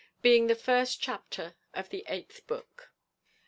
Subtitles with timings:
[0.23, 2.91] _Being the first chapter of the eighth book.